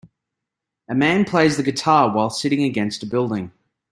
[0.89, 3.51] A man plays the guitar while sitting against a building.